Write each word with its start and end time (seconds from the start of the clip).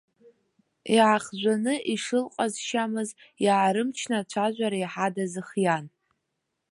Иаахжәаны, 0.95 1.73
ишылҟазшьамыз, 1.93 3.09
иаарымчны 3.45 4.15
ацәажәара 4.19 4.77
иаҳа 4.79 5.07
дазхиан. 5.15 5.85